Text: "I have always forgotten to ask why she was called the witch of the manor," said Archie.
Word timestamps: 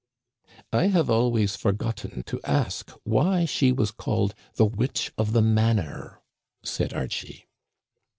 "I 0.73 0.85
have 0.87 1.11
always 1.11 1.55
forgotten 1.55 2.23
to 2.23 2.41
ask 2.43 2.89
why 3.03 3.45
she 3.45 3.71
was 3.71 3.91
called 3.91 4.33
the 4.55 4.65
witch 4.65 5.11
of 5.15 5.31
the 5.31 5.43
manor," 5.43 6.23
said 6.63 6.91
Archie. 6.91 7.45